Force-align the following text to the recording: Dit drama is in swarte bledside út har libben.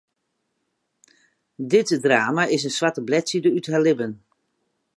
Dit 1.73 1.87
drama 2.05 2.43
is 2.55 2.63
in 2.67 2.75
swarte 2.77 3.01
bledside 3.07 3.49
út 3.57 3.65
har 3.71 3.81
libben. 3.85 4.13